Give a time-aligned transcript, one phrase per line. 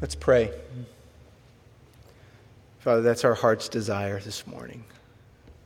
[0.00, 0.52] Let's pray.
[2.78, 4.84] Father, that's our heart's desire this morning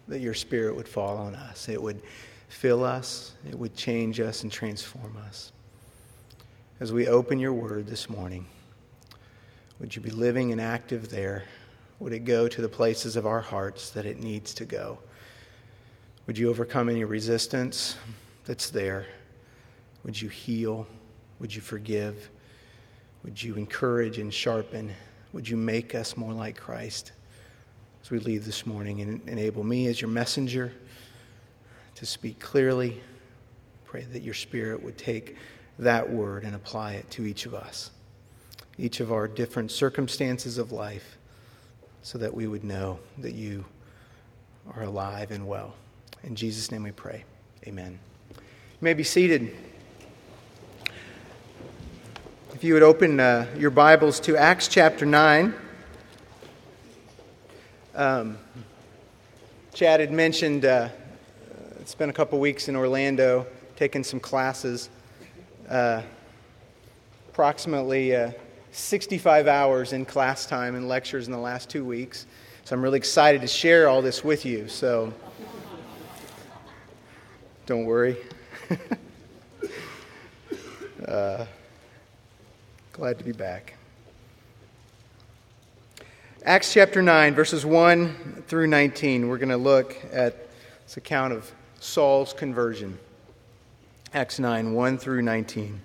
[0.08, 1.68] that your Spirit would fall on us.
[1.68, 2.00] It would
[2.48, 5.52] fill us, it would change us, and transform us.
[6.80, 8.46] As we open your word this morning,
[9.78, 11.44] would you be living and active there?
[11.98, 14.98] Would it go to the places of our hearts that it needs to go?
[16.26, 17.96] Would you overcome any resistance
[18.46, 19.04] that's there?
[20.04, 20.86] Would you heal?
[21.38, 22.30] Would you forgive?
[23.24, 24.92] Would you encourage and sharpen?
[25.32, 27.12] Would you make us more like Christ
[28.02, 30.72] as we leave this morning and enable me as your messenger
[31.94, 33.00] to speak clearly?
[33.84, 35.36] Pray that your Spirit would take
[35.78, 37.90] that word and apply it to each of us,
[38.76, 41.16] each of our different circumstances of life,
[42.02, 43.64] so that we would know that you
[44.74, 45.74] are alive and well.
[46.24, 47.24] In Jesus' name we pray.
[47.66, 47.98] Amen.
[48.30, 48.38] You
[48.80, 49.54] may be seated.
[52.62, 55.52] If you would open uh, your Bibles to Acts chapter 9.
[57.96, 58.38] Um,
[59.74, 60.88] Chad had mentioned uh,
[61.80, 64.90] it's been a couple weeks in Orlando, taking some classes.
[65.68, 66.02] Uh,
[67.30, 68.30] approximately uh,
[68.70, 72.26] 65 hours in class time and lectures in the last two weeks.
[72.64, 74.68] So I'm really excited to share all this with you.
[74.68, 75.12] So
[77.66, 78.16] don't worry.
[82.92, 83.72] Glad to be back.
[86.44, 89.28] Acts chapter 9, verses 1 through 19.
[89.28, 90.50] We're going to look at
[90.84, 92.98] this account of Saul's conversion.
[94.12, 95.80] Acts 9, 1 through 19.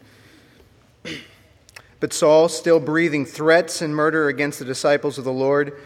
[2.01, 5.79] But Saul, still breathing threats and murder against the disciples of the Lord,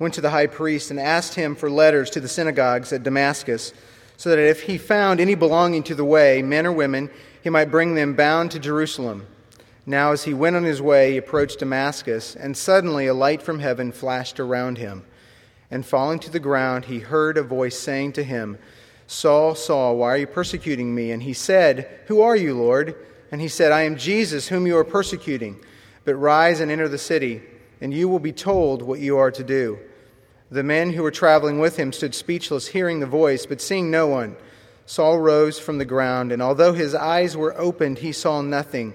[0.00, 3.72] went to the high priest and asked him for letters to the synagogues at Damascus,
[4.16, 7.10] so that if he found any belonging to the way, men or women,
[7.44, 9.28] he might bring them bound to Jerusalem.
[9.86, 13.58] Now, as he went on his way, he approached Damascus, and suddenly a light from
[13.58, 15.04] heaven flashed around him.
[15.70, 18.58] And falling to the ground, he heard a voice saying to him,
[19.06, 21.10] Saul, Saul, why are you persecuting me?
[21.10, 22.96] And he said, Who are you, Lord?
[23.30, 25.62] And he said, I am Jesus, whom you are persecuting.
[26.04, 27.42] But rise and enter the city,
[27.80, 29.78] and you will be told what you are to do.
[30.50, 34.06] The men who were traveling with him stood speechless, hearing the voice, but seeing no
[34.06, 34.36] one.
[34.86, 38.94] Saul rose from the ground, and although his eyes were opened, he saw nothing.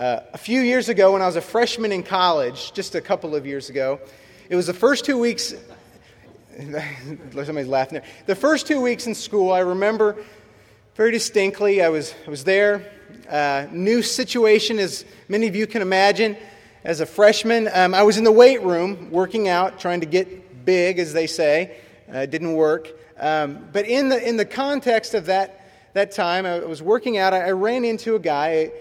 [0.00, 3.36] Uh, a few years ago, when I was a freshman in college, just a couple
[3.36, 4.00] of years ago,
[4.48, 5.52] it was the first two weeks.
[6.58, 8.08] Somebody's laughing there.
[8.24, 10.16] The first two weeks in school, I remember
[10.94, 11.82] very distinctly.
[11.82, 12.90] I was, I was there.
[13.28, 16.34] Uh, new situation, as many of you can imagine,
[16.82, 17.68] as a freshman.
[17.70, 21.26] Um, I was in the weight room working out, trying to get big, as they
[21.26, 21.76] say.
[22.10, 22.88] Uh, didn't work.
[23.18, 25.60] Um, but in the, in the context of that,
[25.92, 27.34] that time, I was working out.
[27.34, 28.72] I, I ran into a guy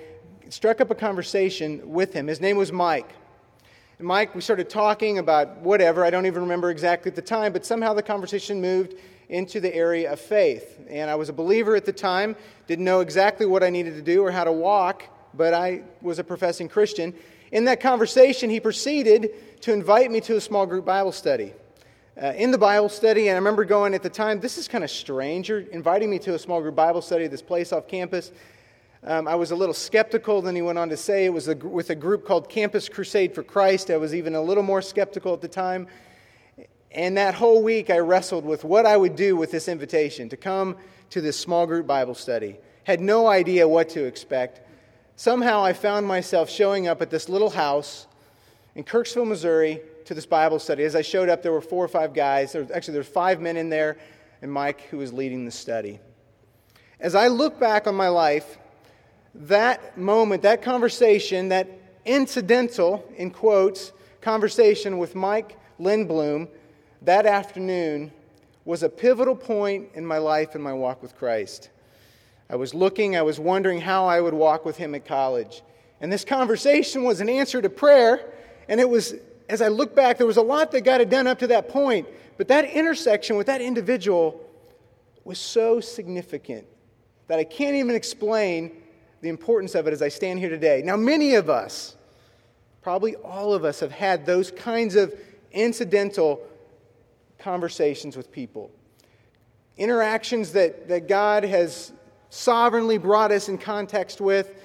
[0.49, 2.27] struck up a conversation with him.
[2.27, 3.09] His name was Mike.
[3.99, 6.03] And Mike, we started talking about whatever.
[6.03, 8.95] I don't even remember exactly at the time, but somehow the conversation moved
[9.29, 10.79] into the area of faith.
[10.89, 12.35] And I was a believer at the time,
[12.65, 15.03] didn't know exactly what I needed to do or how to walk,
[15.33, 17.13] but I was a professing Christian.
[17.51, 21.53] In that conversation, he proceeded to invite me to a small group Bible study.
[22.21, 24.83] Uh, in the Bible study, and I remember going at the time, this is kind
[24.83, 25.49] of strange.
[25.49, 28.31] You're inviting me to a small group Bible study, this place off campus.
[29.03, 30.41] Um, I was a little skeptical.
[30.41, 33.33] Then he went on to say it was a, with a group called Campus Crusade
[33.33, 33.89] for Christ.
[33.89, 35.87] I was even a little more skeptical at the time.
[36.91, 40.37] And that whole week, I wrestled with what I would do with this invitation to
[40.37, 40.75] come
[41.11, 42.57] to this small group Bible study.
[42.83, 44.61] Had no idea what to expect.
[45.15, 48.07] Somehow, I found myself showing up at this little house
[48.75, 50.83] in Kirksville, Missouri, to this Bible study.
[50.83, 52.53] As I showed up, there were four or five guys.
[52.53, 53.97] There, actually, there were five men in there,
[54.41, 55.99] and Mike, who was leading the study.
[56.99, 58.57] As I look back on my life,
[59.35, 61.67] that moment, that conversation, that
[62.05, 63.91] incidental, in quotes,
[64.21, 66.47] conversation with Mike Lindblom
[67.01, 68.11] that afternoon
[68.65, 71.69] was a pivotal point in my life and my walk with Christ.
[72.49, 75.61] I was looking, I was wondering how I would walk with him at college.
[76.01, 78.31] And this conversation was an answer to prayer.
[78.67, 79.15] And it was,
[79.49, 81.69] as I look back, there was a lot that God had done up to that
[81.69, 82.07] point.
[82.37, 84.41] But that intersection with that individual
[85.23, 86.65] was so significant
[87.27, 88.71] that I can't even explain
[89.21, 90.81] the importance of it as I stand here today.
[90.83, 91.95] Now, many of us,
[92.81, 95.13] probably all of us, have had those kinds of
[95.51, 96.41] incidental
[97.37, 98.71] conversations with people.
[99.77, 101.91] Interactions that, that God has
[102.29, 104.55] sovereignly brought us in context with.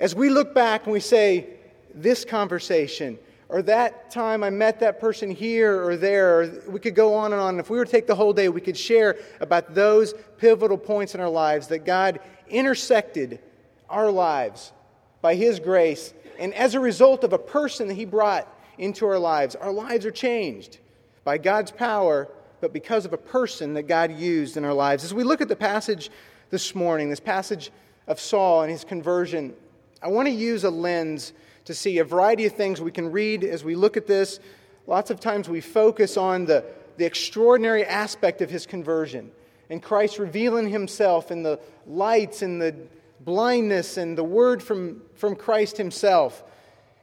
[0.00, 1.48] As we look back and we say,
[1.94, 6.94] this conversation, or that time I met that person here or there, or we could
[6.94, 7.58] go on and on.
[7.58, 11.14] If we were to take the whole day, we could share about those pivotal points
[11.14, 13.40] in our lives that God intersected
[13.88, 14.72] our lives
[15.20, 16.12] by His grace.
[16.38, 18.48] And as a result of a person that He brought
[18.78, 20.78] into our lives, our lives are changed
[21.24, 22.28] by God's power,
[22.60, 25.04] but because of a person that God used in our lives.
[25.04, 26.10] As we look at the passage
[26.50, 27.70] this morning, this passage
[28.06, 29.54] of Saul and his conversion,
[30.02, 31.32] I want to use a lens
[31.64, 34.38] to see a variety of things we can read as we look at this.
[34.86, 36.64] Lots of times we focus on the,
[36.96, 39.32] the extraordinary aspect of his conversion
[39.70, 42.74] and Christ revealing himself in the lights and the
[43.20, 46.44] blindness and the word from, from Christ himself.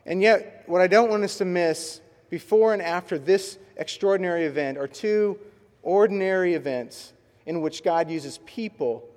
[0.06, 4.78] And yet, what I don't want us to miss before and after this extraordinary event
[4.78, 5.40] are two
[5.82, 7.14] ordinary events
[7.46, 9.08] in which God uses people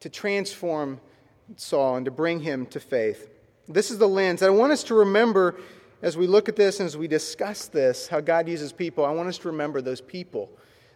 [0.00, 1.00] to transform
[1.56, 3.30] Saul and to bring him to faith.
[3.68, 4.42] This is the lens.
[4.42, 5.56] I want us to remember
[6.02, 9.04] as we look at this and as we discuss this, how God uses people.
[9.06, 10.50] I want us to remember those people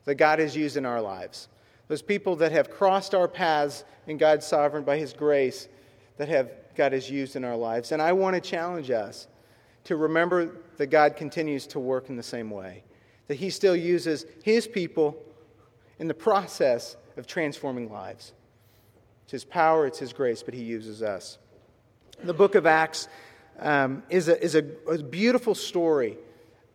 [0.04, 1.48] that God has used in our lives.
[1.88, 5.68] Those people that have crossed our paths in God's sovereign by His grace
[6.16, 7.92] that have God has used in our lives.
[7.92, 9.26] And I want to challenge us
[9.84, 12.84] to remember that God continues to work in the same way
[13.28, 15.22] that he still uses his people
[15.98, 18.32] in the process of transforming lives.
[19.24, 21.38] It's his power, it's his grace, but he uses us.
[22.24, 23.06] The book of Acts
[23.58, 26.16] um, is, a, is a, a beautiful story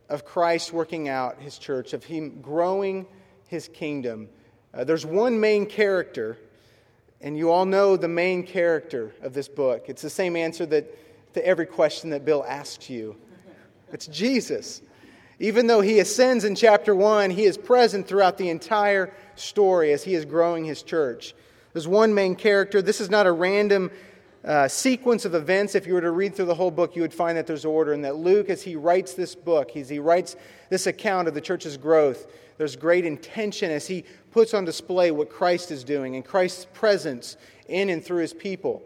[0.10, 3.08] of Christ working out his church, of him growing
[3.48, 4.30] his kingdom.
[4.74, 6.38] Uh, there's one main character,
[7.22, 9.86] and you all know the main character of this book.
[9.88, 13.16] It's the same answer that, to every question that Bill asks you
[13.92, 14.82] it's Jesus.
[15.40, 20.04] Even though he ascends in chapter 1, he is present throughout the entire story as
[20.04, 21.36] he is growing his church.
[21.74, 22.82] There's one main character.
[22.82, 23.92] This is not a random
[24.44, 25.76] uh, sequence of events.
[25.76, 27.94] If you were to read through the whole book, you would find that there's order,
[27.94, 30.36] and that Luke, as he writes this book, as he writes
[30.70, 32.28] this account of the church's growth,
[32.58, 37.38] there's great intention as he puts on display what Christ is doing and Christ's presence
[37.68, 38.84] in and through his people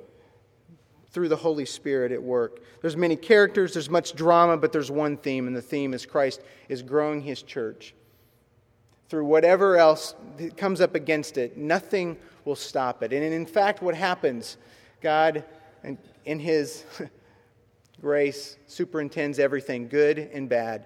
[1.18, 2.62] through the Holy Spirit at work.
[2.82, 6.42] There's many characters, there's much drama, but there's one theme, and the theme is Christ
[6.70, 7.96] is growing his church.
[9.10, 10.14] Through whatever else
[10.58, 13.14] comes up against it, nothing will stop it.
[13.14, 14.58] And in fact, what happens,
[15.02, 15.44] God,
[16.26, 16.84] in his
[18.02, 20.86] grace, superintends everything, good and bad.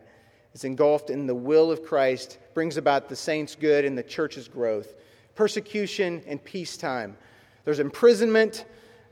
[0.53, 4.47] Is engulfed in the will of Christ, brings about the saints' good and the church's
[4.47, 4.95] growth.
[5.35, 7.15] Persecution and peacetime.
[7.63, 8.65] There's imprisonment,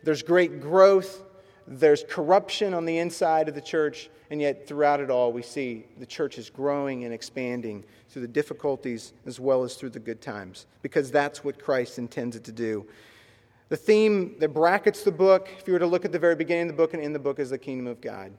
[0.04, 1.24] there's great growth,
[1.66, 5.86] there's corruption on the inside of the church, and yet throughout it all, we see
[5.98, 10.20] the church is growing and expanding through the difficulties as well as through the good
[10.20, 12.86] times, because that's what Christ intends it to do.
[13.70, 16.70] The theme that brackets the book, if you were to look at the very beginning
[16.70, 18.34] of the book and in the book, is the kingdom of God.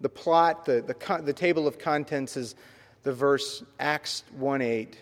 [0.00, 2.54] The plot, the, the, the table of contents is
[3.02, 4.96] the verse Acts 1 8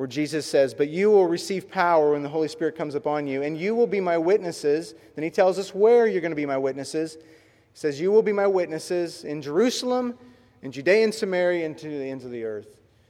[0.00, 3.42] where Jesus says, But you will receive power when the Holy Spirit comes upon you,
[3.42, 4.94] and you will be my witnesses.
[5.14, 7.16] Then he tells us where you're going to be my witnesses.
[7.16, 7.20] He
[7.74, 10.18] says, You will be my witnesses in Jerusalem,
[10.62, 12.68] in Judea and Samaria, and to the ends of the earth.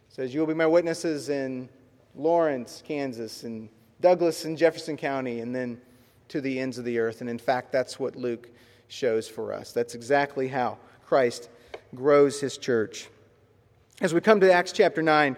[0.08, 1.68] He says, You will be my witnesses in
[2.16, 3.68] Lawrence, Kansas, and
[4.00, 5.80] Douglas and Jefferson County, and then
[6.26, 7.20] to the ends of the earth.
[7.20, 8.48] And in fact, that's what Luke
[8.88, 9.72] shows for us.
[9.72, 10.76] That's exactly how
[11.10, 11.50] Christ
[11.94, 13.08] grows his church.
[14.00, 15.36] As we come to Acts chapter 9,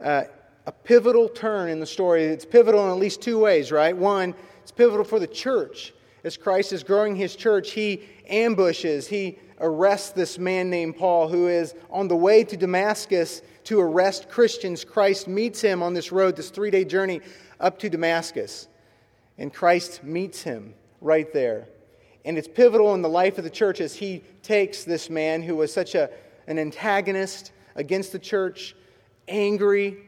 [0.00, 0.24] uh,
[0.66, 2.24] a pivotal turn in the story.
[2.24, 3.96] It's pivotal in at least two ways, right?
[3.96, 9.38] One, it's pivotal for the church as Christ is growing his church, he ambushes, he
[9.60, 14.84] arrests this man named Paul who is on the way to Damascus to arrest Christians.
[14.84, 17.20] Christ meets him on this road, this three day journey
[17.60, 18.68] up to Damascus.
[19.38, 21.68] And Christ meets him right there.
[22.24, 25.56] And it's pivotal in the life of the church as he takes this man who
[25.56, 26.10] was such a,
[26.46, 28.74] an antagonist against the church,
[29.28, 29.98] angry,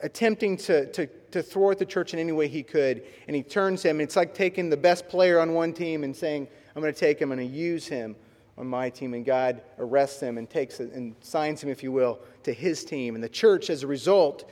[0.00, 3.02] attempting to, to, to thwart the church in any way he could.
[3.26, 4.00] And he turns him.
[4.00, 7.20] It's like taking the best player on one team and saying, I'm going to take
[7.20, 8.16] him, I'm going to use him
[8.56, 9.14] on my team.
[9.14, 12.84] And God arrests him and takes it and signs him, if you will, to his
[12.84, 13.14] team.
[13.14, 14.48] And the church, as a result,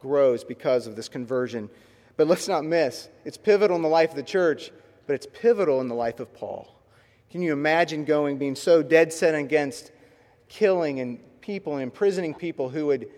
[0.00, 1.70] grows because of this conversion.
[2.16, 4.70] But let's not miss, it's pivotal in the life of the church,
[5.06, 6.72] but it's pivotal in the life of Paul.
[7.30, 9.90] Can you imagine going, being so dead set against
[10.48, 13.08] killing and people and imprisoning people who would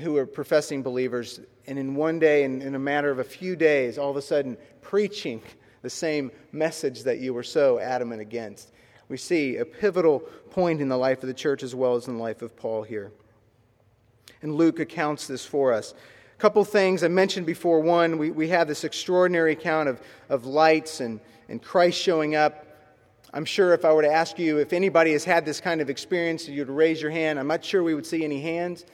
[0.00, 3.54] who are professing believers, and in one day, in, in a matter of a few
[3.54, 5.40] days, all of a sudden preaching
[5.82, 8.72] the same message that you were so adamant against.
[9.08, 12.16] We see a pivotal point in the life of the church as well as in
[12.16, 13.12] the life of Paul here.
[14.40, 15.94] And Luke accounts this for us.
[16.38, 17.80] Couple things I mentioned before.
[17.80, 22.66] One, we, we have this extraordinary account of, of lights and, and Christ showing up.
[23.32, 25.88] I'm sure if I were to ask you if anybody has had this kind of
[25.88, 27.38] experience, you'd raise your hand.
[27.38, 28.84] I'm not sure we would see any hands.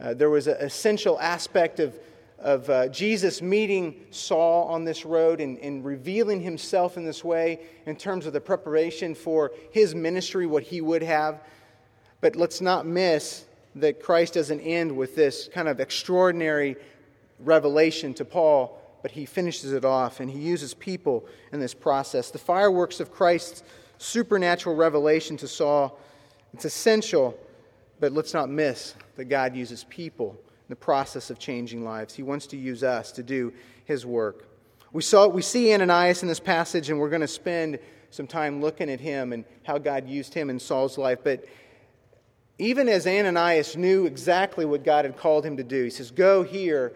[0.00, 1.98] Uh, there was an essential aspect of,
[2.38, 7.60] of uh, Jesus meeting Saul on this road and, and revealing himself in this way
[7.86, 11.42] in terms of the preparation for his ministry, what he would have.
[12.20, 16.76] But let's not miss that Christ doesn't end with this kind of extraordinary
[17.40, 22.30] revelation to Paul, but he finishes it off and he uses people in this process.
[22.30, 23.62] The fireworks of Christ's
[23.98, 25.98] supernatural revelation to Saul,
[26.52, 27.38] it's essential
[28.02, 32.12] but let's not miss that God uses people in the process of changing lives.
[32.12, 33.52] He wants to use us to do
[33.84, 34.48] his work.
[34.92, 37.78] We, saw, we see Ananias in this passage, and we're going to spend
[38.10, 41.20] some time looking at him and how God used him in Saul's life.
[41.22, 41.44] But
[42.62, 46.42] even as Ananias knew exactly what God had called him to do, he says, Go
[46.42, 46.92] here.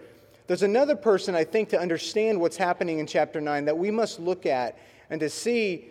[0.46, 4.20] There's another person, I think, to understand what's happening in chapter 9 that we must
[4.20, 4.78] look at
[5.11, 5.88] and to see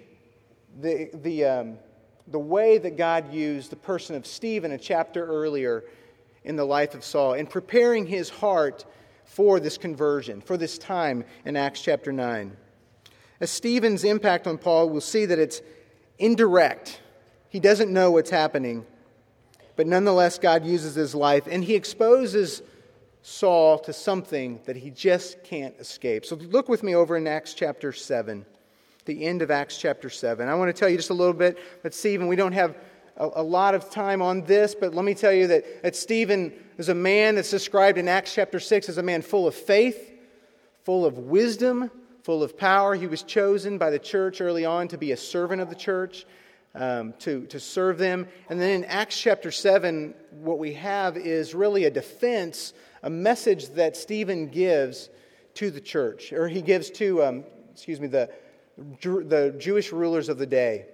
[0.79, 1.77] the, the, um,
[2.27, 5.83] the way that God used the person of Stephen a chapter earlier
[6.45, 8.85] in the life of Saul in preparing his heart
[9.25, 12.55] for this conversion, for this time in Acts chapter 9.
[13.41, 15.61] As Stephen's impact on Paul, we'll see that it's
[16.17, 17.01] indirect.
[17.49, 18.85] He doesn't know what's happening,
[19.75, 22.61] but nonetheless, God uses his life and he exposes
[23.21, 26.25] Saul to something that he just can't escape.
[26.25, 28.45] So look with me over in Acts chapter 7
[29.05, 30.47] the end of Acts chapter 7.
[30.47, 32.75] I want to tell you just a little bit, but Stephen, we don't have
[33.17, 36.51] a, a lot of time on this, but let me tell you that, that Stephen
[36.77, 40.11] is a man that's described in Acts chapter 6 as a man full of faith,
[40.83, 41.91] full of wisdom,
[42.23, 42.95] full of power.
[42.95, 46.25] He was chosen by the church early on to be a servant of the church.
[46.77, 48.27] Um, to, to serve them.
[48.49, 53.69] And then in Acts chapter 7, what we have is really a defense, a message
[53.75, 55.09] that Stephen gives
[55.53, 58.29] to the church, or he gives to, um, excuse me, the,
[58.77, 60.87] the Jewish rulers of the day.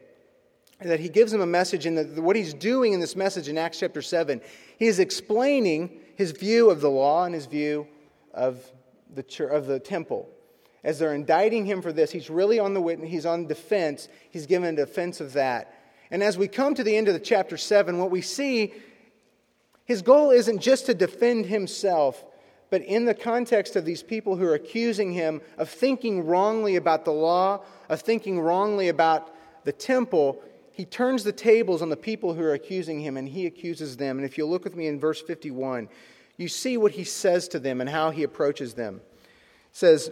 [0.81, 3.79] That he gives them a message, and what he's doing in this message in Acts
[3.79, 4.41] chapter 7,
[4.77, 7.87] he is explaining his view of the law and his view
[8.33, 8.63] of
[9.13, 10.29] the, of the temple.
[10.83, 14.47] As they're indicting him for this, he's really on the witness, he's on defense, he's
[14.47, 15.75] given a defense of that.
[16.09, 18.73] And as we come to the end of the chapter 7, what we see,
[19.85, 22.23] his goal isn't just to defend himself,
[22.69, 27.05] but in the context of these people who are accusing him of thinking wrongly about
[27.05, 29.33] the law, of thinking wrongly about
[29.63, 33.45] the temple, he turns the tables on the people who are accusing him and he
[33.45, 34.17] accuses them.
[34.17, 35.89] And if you look with me in verse 51,
[36.37, 38.95] you see what he says to them and how he approaches them.
[38.95, 40.11] It says,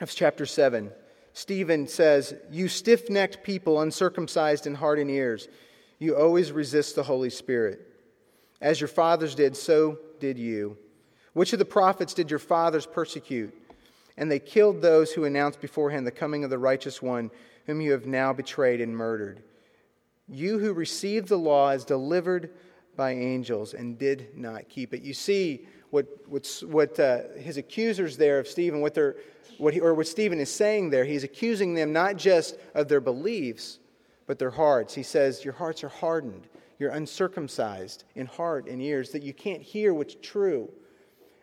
[0.00, 0.90] of chapter 7,
[1.32, 5.48] Stephen says, You stiff necked people, uncircumcised in heart and ears,
[5.98, 7.86] you always resist the Holy Spirit.
[8.60, 10.76] As your fathers did, so did you.
[11.34, 13.54] Which of the prophets did your fathers persecute?
[14.16, 17.30] And they killed those who announced beforehand the coming of the righteous one,
[17.66, 19.42] whom you have now betrayed and murdered.
[20.28, 22.50] You who received the law as delivered
[22.96, 25.02] by angels and did not keep it.
[25.02, 29.16] You see what, what's, what uh, his accusers there of Stephen, what they're,
[29.60, 31.04] what he, or what Stephen is saying there.
[31.04, 33.78] He's accusing them not just of their beliefs,
[34.26, 34.94] but their hearts.
[34.94, 36.46] He says, Your hearts are hardened.
[36.78, 40.70] You're uncircumcised in heart and ears, that you can't hear what's true.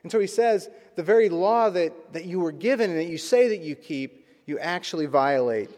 [0.01, 3.17] And so he says, the very law that, that you were given and that you
[3.17, 5.69] say that you keep, you actually violate.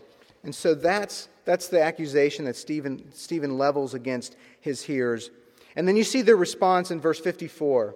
[0.44, 5.30] And so that's, that's the accusation that Stephen, Stephen levels against his hearers.
[5.76, 7.96] And then you see their response in verse 54.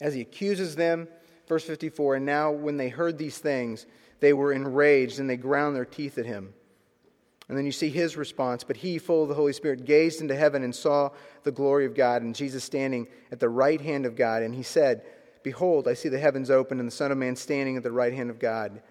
[0.00, 1.08] As he accuses them,
[1.46, 3.86] verse 54 And now, when they heard these things,
[4.20, 6.52] they were enraged and they ground their teeth at him.
[7.48, 8.64] And then you see his response.
[8.64, 11.10] But he, full of the Holy Spirit, gazed into heaven and saw
[11.44, 14.42] the glory of God and Jesus standing at the right hand of God.
[14.42, 15.02] And he said,
[15.42, 18.12] Behold, I see the heavens open and the Son of Man standing at the right
[18.12, 18.82] hand of God.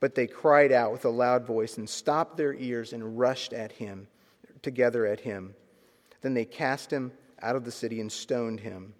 [0.00, 3.72] But they cried out with a loud voice and stopped their ears and rushed at
[3.72, 4.06] him,
[4.62, 5.54] together at him.
[6.22, 7.12] Then they cast him
[7.42, 8.94] out of the city and stoned him.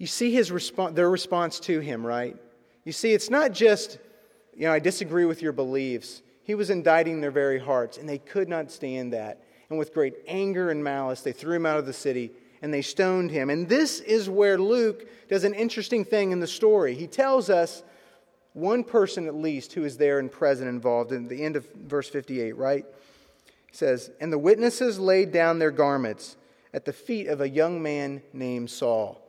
[0.00, 2.34] You see his response, their response to him, right?
[2.86, 3.98] You see, it's not just,
[4.56, 6.22] you know, I disagree with your beliefs.
[6.42, 9.44] He was indicting their very hearts, and they could not stand that.
[9.68, 12.30] And with great anger and malice, they threw him out of the city
[12.62, 13.50] and they stoned him.
[13.50, 16.94] And this is where Luke does an interesting thing in the story.
[16.94, 17.82] He tells us
[18.54, 22.08] one person at least who is there and present involved in the end of verse
[22.08, 22.86] 58, right?
[23.70, 26.36] He says, And the witnesses laid down their garments
[26.72, 29.19] at the feet of a young man named Saul.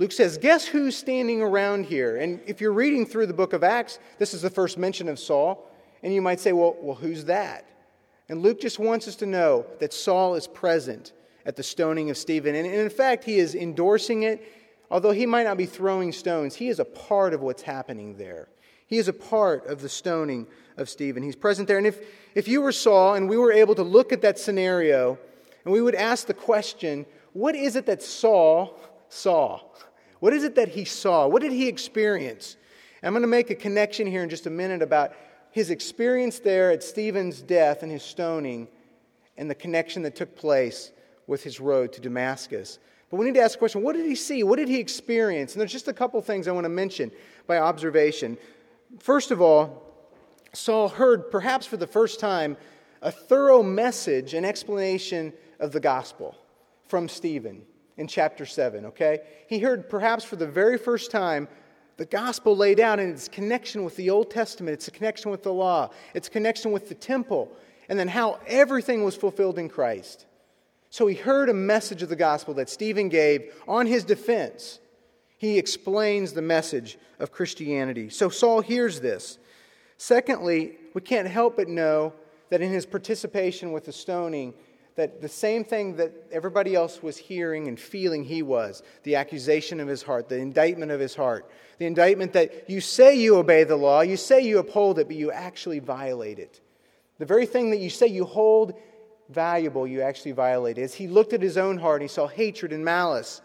[0.00, 2.16] Luke says, Guess who's standing around here?
[2.16, 5.18] And if you're reading through the book of Acts, this is the first mention of
[5.18, 5.70] Saul.
[6.02, 7.66] And you might say, Well, well who's that?
[8.30, 11.12] And Luke just wants us to know that Saul is present
[11.44, 12.54] at the stoning of Stephen.
[12.54, 14.42] And in fact, he is endorsing it.
[14.90, 18.48] Although he might not be throwing stones, he is a part of what's happening there.
[18.86, 20.46] He is a part of the stoning
[20.78, 21.22] of Stephen.
[21.22, 21.78] He's present there.
[21.78, 22.00] And if,
[22.34, 25.18] if you were Saul and we were able to look at that scenario
[25.64, 27.04] and we would ask the question,
[27.34, 28.80] what is it that Saul
[29.10, 29.60] saw?
[30.20, 31.26] What is it that he saw?
[31.26, 32.56] What did he experience?
[33.02, 35.12] I'm going to make a connection here in just a minute about
[35.50, 38.68] his experience there at Stephen's death and his stoning
[39.36, 40.92] and the connection that took place
[41.26, 42.78] with his road to Damascus.
[43.10, 44.42] But we need to ask the question what did he see?
[44.42, 45.54] What did he experience?
[45.54, 47.10] And there's just a couple things I want to mention
[47.46, 48.36] by observation.
[48.98, 49.82] First of all,
[50.52, 52.56] Saul heard, perhaps for the first time,
[53.02, 56.36] a thorough message and explanation of the gospel
[56.86, 57.62] from Stephen
[58.00, 59.20] in chapter 7, okay?
[59.46, 61.46] He heard, perhaps for the very first time,
[61.98, 65.42] the gospel laid out in its connection with the Old Testament, its a connection with
[65.42, 67.52] the law, its connection with the temple,
[67.90, 70.24] and then how everything was fulfilled in Christ.
[70.88, 74.78] So he heard a message of the gospel that Stephen gave on his defense.
[75.36, 78.08] He explains the message of Christianity.
[78.08, 79.38] So Saul hears this.
[79.98, 82.14] Secondly, we can't help but know
[82.48, 84.54] that in his participation with the stoning,
[84.96, 89.80] that the same thing that everybody else was hearing and feeling he was the accusation
[89.80, 93.64] of his heart, the indictment of his heart, the indictment that you say you obey
[93.64, 96.60] the law, you say you uphold it, but you actually violate it.
[97.18, 98.74] The very thing that you say you hold
[99.28, 100.84] valuable you actually violated.
[100.84, 103.40] As he looked at his own heart, he saw hatred and malice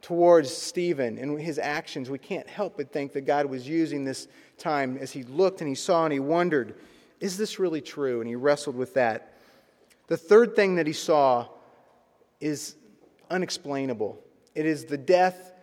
[0.00, 2.10] towards Stephen and his actions.
[2.10, 5.68] We can't help but think that God was using this time as he looked and
[5.68, 6.74] he saw and he wondered,
[7.20, 8.20] is this really true?
[8.20, 9.31] And he wrestled with that.
[10.12, 11.48] The third thing that he saw
[12.38, 12.76] is
[13.30, 14.22] unexplainable.
[14.54, 15.54] It is the death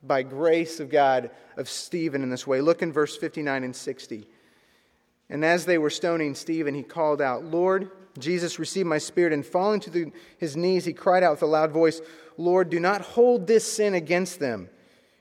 [0.00, 2.60] by grace of God of Stephen in this way.
[2.60, 4.28] Look in verse 59 and 60.
[5.28, 9.44] And as they were stoning Stephen, he called out, Lord, Jesus received my spirit, and
[9.44, 12.00] falling to the, his knees, he cried out with a loud voice,
[12.36, 14.68] Lord, do not hold this sin against them.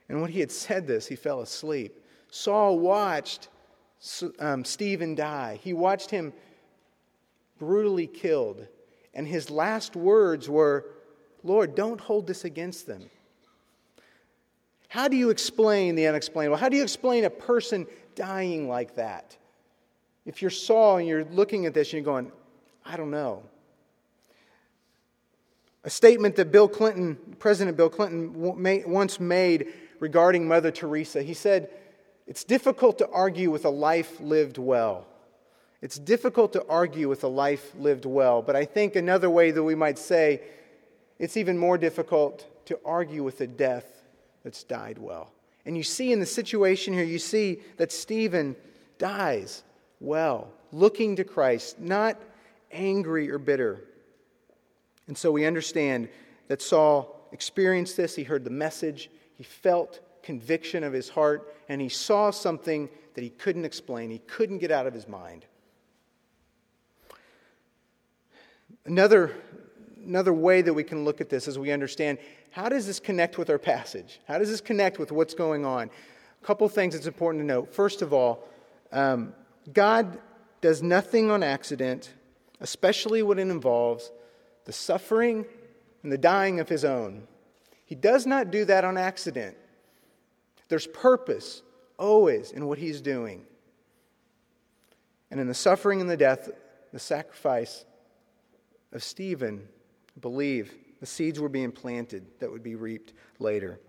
[0.09, 2.05] And when he had said this, he fell asleep.
[2.29, 3.49] Saul watched
[4.37, 5.59] um, Stephen die.
[5.63, 6.33] He watched him
[7.65, 8.67] brutally killed.
[9.13, 10.85] And his last words were,
[11.43, 13.09] Lord, don't hold this against them.
[14.89, 16.57] How do you explain the unexplainable?
[16.57, 19.37] How do you explain a person dying like that?
[20.25, 22.31] If you're Saul and you're looking at this and you're going,
[22.85, 23.43] I don't know.
[25.83, 31.23] A statement that Bill Clinton, President Bill Clinton, once made regarding Mother Teresa.
[31.23, 31.69] He said,
[32.27, 35.07] It's difficult to argue with a life lived well.
[35.83, 39.61] It's difficult to argue with a life lived well, but I think another way that
[39.61, 40.39] we might say
[41.19, 44.01] it's even more difficult to argue with a death
[44.45, 45.33] that's died well.
[45.65, 48.55] And you see in the situation here, you see that Stephen
[48.97, 49.63] dies
[49.99, 52.17] well, looking to Christ, not
[52.71, 53.83] angry or bitter.
[55.07, 56.07] And so we understand
[56.47, 58.15] that Saul experienced this.
[58.15, 63.21] He heard the message, he felt conviction of his heart, and he saw something that
[63.21, 65.45] he couldn't explain, he couldn't get out of his mind.
[68.85, 69.35] Another,
[70.05, 72.17] another way that we can look at this is we understand
[72.51, 74.19] how does this connect with our passage?
[74.27, 75.89] How does this connect with what's going on?
[76.41, 77.73] A couple things it's important to note.
[77.73, 78.47] First of all,
[78.91, 79.33] um,
[79.71, 80.19] God
[80.61, 82.11] does nothing on accident
[82.63, 84.11] especially when it involves
[84.65, 85.45] the suffering
[86.01, 87.27] and the dying of his own.
[87.85, 89.55] He does not do that on accident.
[90.69, 91.61] There's purpose
[91.99, 93.45] always in what he's doing.
[95.29, 96.49] And in the suffering and the death,
[96.93, 97.85] the sacrifice
[98.93, 99.67] of Stephen,
[100.21, 103.79] believe the seeds were being planted that would be reaped later.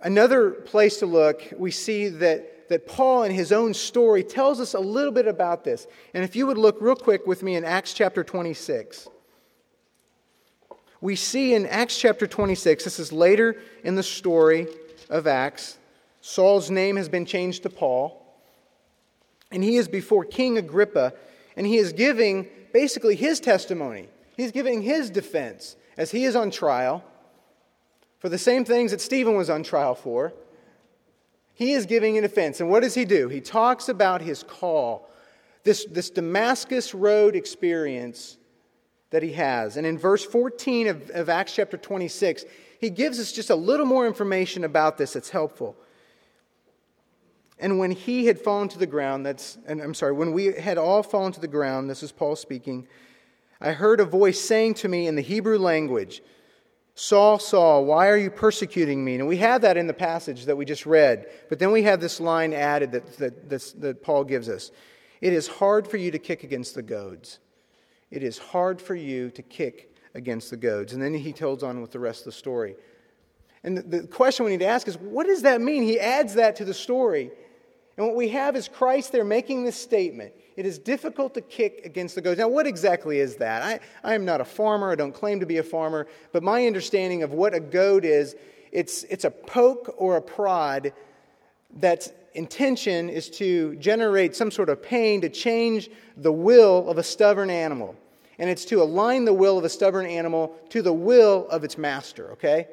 [0.00, 4.74] Another place to look, we see that, that Paul, in his own story, tells us
[4.74, 5.86] a little bit about this.
[6.12, 9.08] And if you would look real quick with me in Acts chapter 26,
[11.00, 14.66] we see in Acts chapter 26, this is later in the story
[15.08, 15.78] of Acts,
[16.20, 18.22] Saul's name has been changed to Paul,
[19.52, 21.14] and he is before King Agrippa,
[21.56, 24.08] and he is giving basically his testimony.
[24.36, 27.02] He's giving his defense as he is on trial
[28.18, 30.34] for the same things that Stephen was on trial for.
[31.54, 32.60] He is giving an defense.
[32.60, 33.28] And what does he do?
[33.28, 35.08] He talks about his call,
[35.64, 38.36] this, this Damascus Road experience
[39.10, 39.78] that he has.
[39.78, 42.44] And in verse 14 of, of Acts chapter 26,
[42.78, 45.76] he gives us just a little more information about this that's helpful.
[47.58, 50.76] And when he had fallen to the ground, that's, and I'm sorry, when we had
[50.76, 52.86] all fallen to the ground, this is Paul speaking,
[53.60, 56.22] I heard a voice saying to me in the Hebrew language,
[56.94, 59.16] Saul, Saul, why are you persecuting me?
[59.16, 62.00] And we have that in the passage that we just read, but then we have
[62.00, 64.70] this line added that, that, that, that Paul gives us.
[65.20, 67.38] It is hard for you to kick against the goads.
[68.10, 70.94] It is hard for you to kick against the goads.
[70.94, 72.76] And then he tells on with the rest of the story.
[73.62, 75.82] And the, the question we need to ask is what does that mean?
[75.82, 77.30] He adds that to the story.
[77.96, 80.32] And what we have is Christ there making this statement.
[80.56, 82.38] It is difficult to kick against the goads.
[82.38, 83.62] Now, what exactly is that?
[83.62, 84.90] I, I am not a farmer.
[84.90, 86.06] I don't claim to be a farmer.
[86.32, 88.34] But my understanding of what a goad is,
[88.72, 90.94] it's, it's a poke or a prod
[91.76, 97.02] that's intention is to generate some sort of pain to change the will of a
[97.02, 97.94] stubborn animal.
[98.38, 101.76] And it's to align the will of a stubborn animal to the will of its
[101.76, 102.68] master, okay?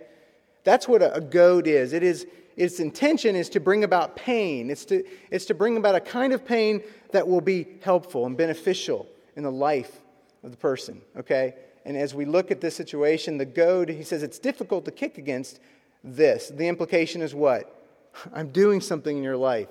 [0.64, 1.94] That's what a, a goad is.
[1.94, 4.70] It is its intention is to bring about pain.
[4.70, 8.38] It's to, it's to bring about a kind of pain that will be helpful and
[8.38, 10.02] beneficial in the life
[10.44, 11.56] of the person, okay?
[11.86, 15.18] And as we look at this situation, the goad, he says it's difficult to kick
[15.18, 15.60] against
[16.04, 16.50] this.
[16.50, 17.74] The implication is what?
[18.34, 19.70] I'm doing something in your life.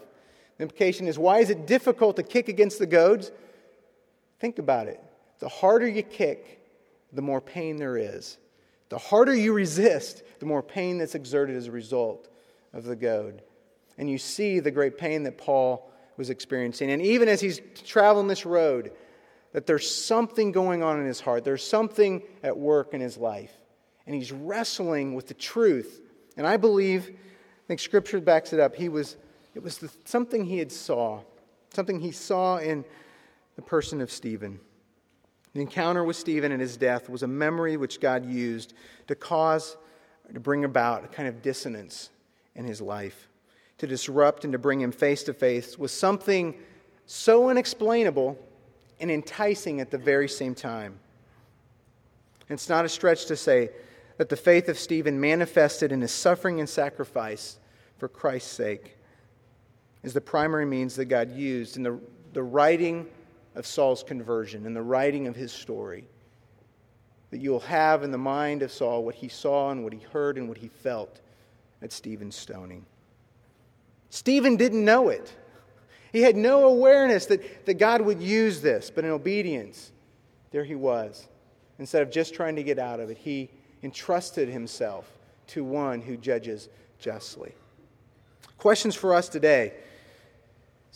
[0.58, 3.30] The implication is why is it difficult to kick against the goads?
[4.40, 5.00] Think about it.
[5.38, 6.60] The harder you kick,
[7.12, 8.38] the more pain there is.
[8.88, 12.28] The harder you resist, the more pain that's exerted as a result
[12.72, 13.42] of the goad.
[13.98, 16.90] And you see the great pain that Paul was experiencing.
[16.90, 18.92] And even as he's traveling this road,
[19.52, 23.52] that there's something going on in his heart, there's something at work in his life.
[24.06, 26.00] And he's wrestling with the truth.
[26.36, 28.74] And I believe, I think Scripture backs it up.
[28.74, 29.16] He was,
[29.54, 31.20] it was the, something he had saw,
[31.74, 32.84] something he saw in
[33.56, 34.58] the person of Stephen.
[35.54, 38.72] The encounter with Stephen and his death was a memory which God used
[39.08, 39.76] to cause,
[40.32, 42.08] to bring about a kind of dissonance
[42.54, 43.28] in his life,
[43.78, 46.54] to disrupt and to bring him face to face with something
[47.06, 48.38] so unexplainable
[49.00, 50.98] and enticing at the very same time.
[52.48, 53.70] It's not a stretch to say
[54.18, 57.58] that the faith of Stephen manifested in his suffering and sacrifice
[57.98, 58.96] for Christ's sake
[60.02, 61.98] is the primary means that God used in the,
[62.32, 63.06] the writing
[63.54, 66.06] of Saul's conversion and the writing of his story.
[67.30, 70.36] That you'll have in the mind of Saul what he saw and what he heard
[70.36, 71.20] and what he felt
[71.82, 72.86] at Stephen's stoning.
[74.10, 75.34] Stephen didn't know it.
[76.12, 79.92] He had no awareness that, that God would use this, but in obedience,
[80.50, 81.26] there he was.
[81.78, 83.50] Instead of just trying to get out of it, he
[83.82, 85.10] entrusted himself
[85.48, 86.68] to one who judges
[86.98, 87.52] justly.
[88.58, 89.72] Questions for us today.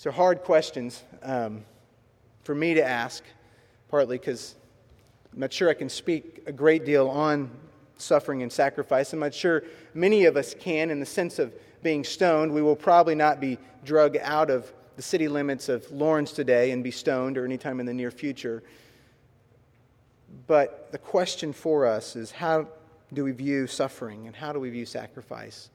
[0.04, 1.64] Are hard questions um,
[2.44, 3.24] for me to ask,
[3.88, 4.54] partly because
[5.32, 7.50] I'm not sure I can speak a great deal on
[7.98, 9.12] suffering and sacrifice.
[9.12, 9.62] I'm not sure
[9.94, 12.52] many of us can in the sense of being stoned.
[12.52, 16.82] We will probably not be drug out of the city limits of Lawrence today and
[16.82, 18.62] be stoned or anytime in the near future.
[20.46, 22.68] But the question for us is how
[23.12, 25.70] do we view suffering and how do we view sacrifice?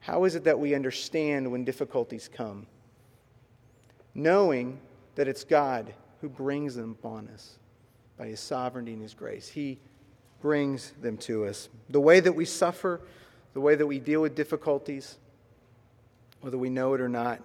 [0.00, 2.66] How is it that we understand when difficulties come?
[4.14, 4.80] Knowing
[5.14, 7.58] that it's God who brings them upon us
[8.16, 9.48] by his sovereignty and his grace.
[9.48, 9.78] He
[10.40, 11.68] brings them to us.
[11.88, 13.00] The way that we suffer,
[13.52, 15.18] the way that we deal with difficulties,
[16.40, 17.40] whether we know it or not,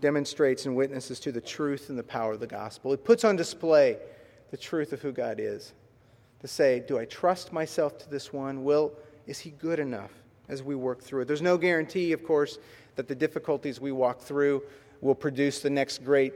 [0.00, 2.92] demonstrates and witnesses to the truth and the power of the gospel.
[2.92, 3.98] It puts on display
[4.50, 5.72] the truth of who God is.
[6.40, 8.62] To say, do I trust myself to this one?
[8.62, 8.92] Will,
[9.26, 10.12] is he good enough
[10.48, 11.24] as we work through it?
[11.24, 12.58] There's no guarantee, of course,
[12.94, 14.62] that the difficulties we walk through
[15.00, 16.32] will produce the next great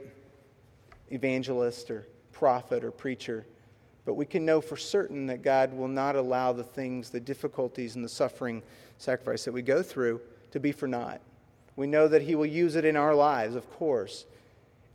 [1.11, 3.47] evangelist or prophet or preacher.
[4.05, 7.95] But we can know for certain that God will not allow the things, the difficulties,
[7.95, 8.63] and the suffering,
[8.99, 11.21] sacrifice that we go through to be for naught.
[11.77, 14.27] We know that He will use it in our lives, of course.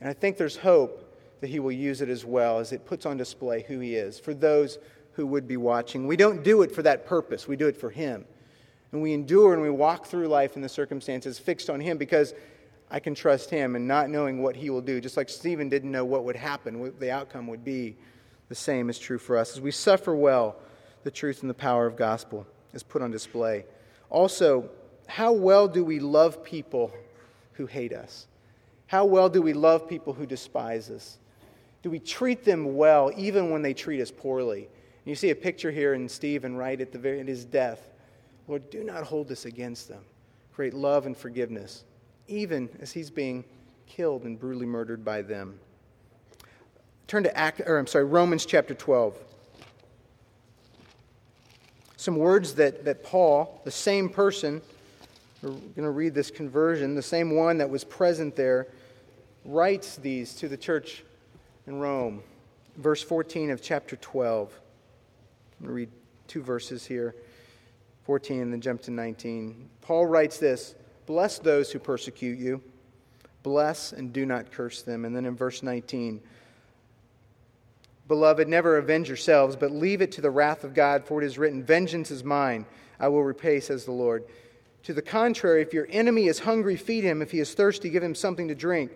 [0.01, 1.03] And I think there's hope
[1.41, 4.19] that He will use it as well as it puts on display who He is
[4.19, 4.77] for those
[5.13, 6.05] who would be watching.
[6.05, 8.25] We don't do it for that purpose, we do it for Him.
[8.91, 12.33] And we endure and we walk through life in the circumstances fixed on Him because
[12.89, 15.01] I can trust Him and not knowing what He will do.
[15.01, 17.97] Just like Stephen didn't know what would happen, what the outcome would be,
[18.49, 19.53] the same is true for us.
[19.53, 20.55] As we suffer well,
[21.03, 23.65] the truth and the power of gospel is put on display.
[24.09, 24.69] Also,
[25.07, 26.91] how well do we love people
[27.53, 28.27] who hate us?
[28.87, 31.17] How well do we love people who despise us?
[31.81, 34.63] Do we treat them well even when they treat us poorly?
[34.63, 37.89] And you see a picture here in Stephen right at, the very, at his death.
[38.47, 40.03] Lord, do not hold this against them.
[40.53, 41.83] Create love and forgiveness,
[42.27, 43.43] even as he's being
[43.85, 45.59] killed and brutally murdered by them.
[47.07, 49.17] Turn to Act, or I'm sorry, Romans chapter 12.
[51.95, 54.61] Some words that, that Paul, the same person,
[55.41, 58.67] we're going to read this conversion, the same one that was present there,
[59.45, 61.03] writes these to the church
[61.65, 62.21] in Rome.
[62.75, 64.51] Verse 14 of chapter 12.
[65.59, 65.89] I'm going to read
[66.27, 67.15] two verses here
[68.03, 69.69] 14 and then jump to 19.
[69.81, 72.61] Paul writes this Bless those who persecute you,
[73.43, 75.05] bless and do not curse them.
[75.05, 76.21] And then in verse 19,
[78.07, 81.37] Beloved, never avenge yourselves, but leave it to the wrath of God, for it is
[81.37, 82.65] written, Vengeance is mine,
[82.99, 84.23] I will repay, says the Lord.
[84.83, 87.21] To the contrary, if your enemy is hungry, feed him.
[87.21, 88.91] If he is thirsty, give him something to drink.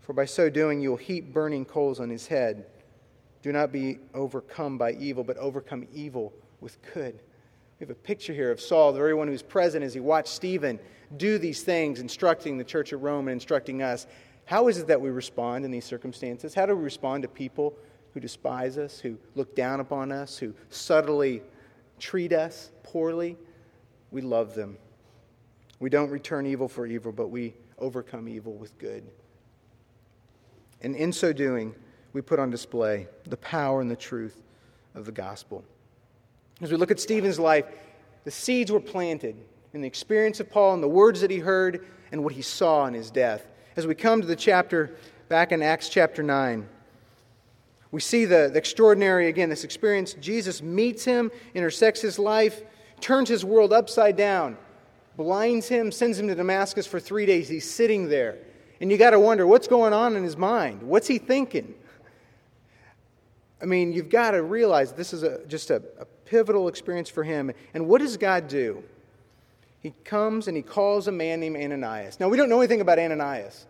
[0.00, 2.66] For by so doing, you will heap burning coals on his head.
[3.42, 7.20] Do not be overcome by evil, but overcome evil with good.
[7.78, 10.28] We have a picture here of Saul, the very one who's present as he watched
[10.28, 10.78] Stephen
[11.16, 14.06] do these things, instructing the church at Rome and instructing us.
[14.44, 16.54] How is it that we respond in these circumstances?
[16.54, 17.74] How do we respond to people
[18.18, 21.40] who despise us, who look down upon us, who subtly
[22.00, 23.36] treat us poorly?
[24.10, 24.76] We love them.
[25.78, 29.04] We don't return evil for evil, but we overcome evil with good.
[30.82, 31.76] And in so doing,
[32.12, 34.42] we put on display the power and the truth
[34.96, 35.62] of the gospel.
[36.60, 37.66] As we look at Stephen's life,
[38.24, 39.36] the seeds were planted
[39.74, 42.86] in the experience of Paul and the words that he heard and what he saw
[42.86, 43.46] in his death.
[43.76, 44.96] As we come to the chapter
[45.28, 46.68] back in Acts chapter 9,
[47.90, 50.14] we see the, the extraordinary, again, this experience.
[50.14, 52.62] Jesus meets him, intersects his life,
[53.00, 54.56] turns his world upside down
[55.18, 57.48] blinds him, sends him to Damascus for three days.
[57.48, 58.38] He's sitting there.
[58.80, 60.82] And you got to wonder what's going on in his mind?
[60.82, 61.74] What's he thinking?
[63.60, 67.24] I mean, you've got to realize this is a, just a, a pivotal experience for
[67.24, 67.50] him.
[67.74, 68.84] And what does God do?
[69.80, 72.20] He comes and he calls a man named Ananias.
[72.20, 73.66] Now, we don't know anything about Ananias.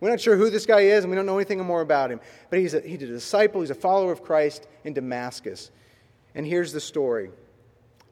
[0.00, 2.20] We're not sure who this guy is, and we don't know anything more about him.
[2.50, 5.70] But he's a, he's a disciple, he's a follower of Christ in Damascus.
[6.34, 7.30] And here's the story.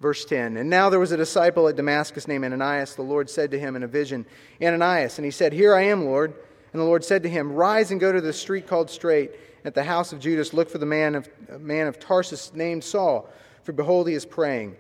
[0.01, 2.95] Verse 10 And now there was a disciple at Damascus named Ananias.
[2.95, 4.25] The Lord said to him in a vision,
[4.63, 5.19] Ananias.
[5.19, 6.35] And he said, Here I am, Lord.
[6.73, 9.33] And the Lord said to him, Rise and go to the street called Straight.
[9.65, 13.31] At the house of Judas, look for the man of, man of Tarsus named Saul,
[13.63, 14.77] for behold, he is praying.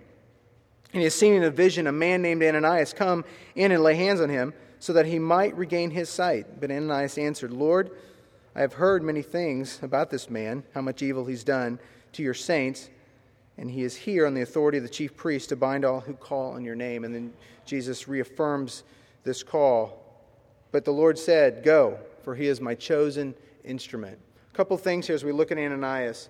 [0.92, 3.94] And he has seen in a vision a man named Ananias come in and lay
[3.94, 4.52] hands on him,
[4.84, 6.60] so that he might regain his sight.
[6.60, 7.90] But Ananias answered, Lord,
[8.54, 11.78] I have heard many things about this man, how much evil he's done
[12.12, 12.90] to your saints
[13.56, 16.12] and he is here on the authority of the chief priest to bind all who
[16.12, 17.04] call on your name.
[17.04, 17.32] And then
[17.64, 18.84] Jesus reaffirms
[19.22, 20.04] this call.
[20.70, 24.18] But the Lord said, Go, for he is my chosen instrument.
[24.52, 26.28] A couple things here as we look at Ananias.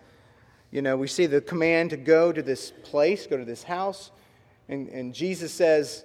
[0.70, 4.12] You know, we see the command to go to this place, go to this house.
[4.68, 6.04] And, and Jesus says,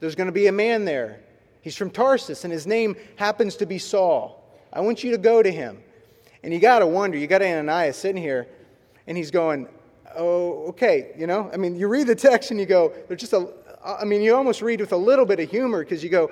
[0.00, 1.20] There's going to be a man there.
[1.64, 4.54] He's from Tarsus, and his name happens to be Saul.
[4.70, 5.82] I want you to go to him.
[6.42, 8.46] And you got to wonder, you got Ananias sitting here,
[9.06, 9.66] and he's going,
[10.14, 11.50] oh, okay, you know?
[11.50, 13.48] I mean, you read the text and you go, there's just a,
[13.82, 16.30] I mean, you almost read with a little bit of humor because you go,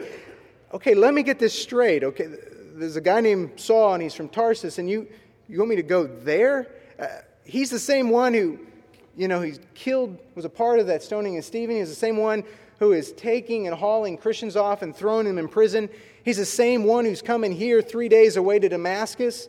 [0.75, 2.05] okay, let me get this straight.
[2.05, 2.29] Okay,
[2.75, 5.09] there's a guy named Saul and he's from Tarsus, and you,
[5.49, 6.71] you want me to go there?
[6.99, 7.07] Uh,
[7.43, 8.59] he's the same one who,
[9.17, 11.77] you know, he killed, was a part of that stoning of Stephen.
[11.77, 12.45] He's the same one
[12.83, 15.89] who is taking and hauling Christians off and throwing them in prison.
[16.25, 19.49] He's the same one who's coming here three days away to Damascus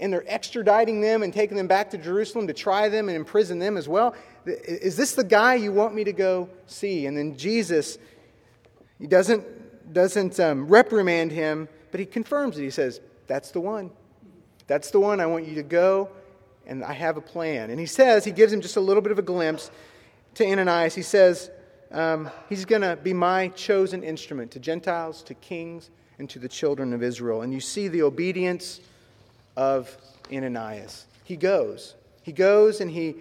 [0.00, 3.58] and they're extraditing them and taking them back to Jerusalem to try them and imprison
[3.58, 4.14] them as well.
[4.46, 7.04] Is this the guy you want me to go see?
[7.04, 7.98] And then Jesus,
[8.98, 12.62] he doesn't, doesn't um, reprimand him, but he confirms it.
[12.62, 13.90] He says, That's the one.
[14.66, 16.08] That's the one I want you to go,
[16.66, 17.70] and I have a plan.
[17.70, 19.68] And he says, he gives him just a little bit of a glimpse
[20.34, 20.94] to Ananias.
[20.94, 21.50] He says,
[21.92, 26.48] um, He's going to be my chosen instrument to Gentiles, to kings, and to the
[26.48, 27.42] children of Israel.
[27.42, 28.80] And you see the obedience
[29.56, 29.96] of
[30.32, 31.06] Ananias.
[31.24, 31.94] He goes.
[32.22, 33.16] He goes and he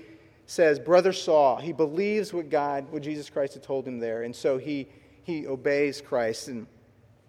[0.46, 4.24] says, Brother Saul, he believes what God, what Jesus Christ had told him there.
[4.24, 4.88] And so he,
[5.24, 6.48] he obeys Christ.
[6.48, 6.68] And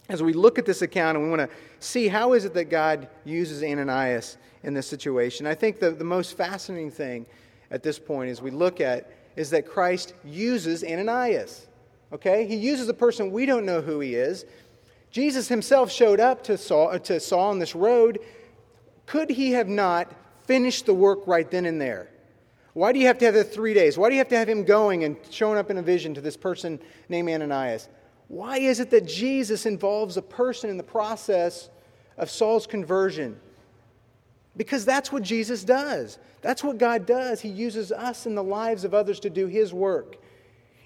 [0.09, 2.65] as we look at this account and we want to see how is it that
[2.65, 7.27] God uses Ananias in this situation, I think the, the most fascinating thing
[7.71, 11.67] at this point is we look at is that Christ uses Ananias.
[12.13, 12.47] Okay?
[12.47, 14.45] He uses a person we don't know who he is.
[15.11, 18.19] Jesus himself showed up to Saul, uh, to Saul on this road.
[19.07, 20.13] Could he have not
[20.45, 22.11] finished the work right then and there?
[22.75, 23.97] Why do you have to have the three days?
[23.97, 26.21] Why do you have to have him going and showing up in a vision to
[26.21, 27.89] this person named Ananias?
[28.29, 31.71] Why is it that Jesus involves a person in the process
[32.19, 33.41] of Saul's conversion?
[34.57, 36.19] Because that's what Jesus does.
[36.43, 37.41] That's what God does.
[37.41, 40.17] He uses us in the lives of others to do His work.